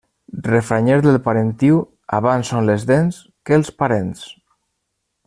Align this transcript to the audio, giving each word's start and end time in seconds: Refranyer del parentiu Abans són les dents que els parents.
Refranyer 0.45 0.95
del 1.07 1.19
parentiu 1.27 1.77
Abans 2.21 2.51
són 2.53 2.67
les 2.71 2.87
dents 2.93 3.21
que 3.51 3.59
els 3.61 3.71
parents. 3.83 4.25